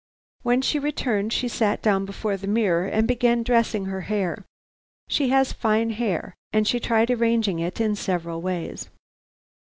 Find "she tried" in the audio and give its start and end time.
6.67-7.11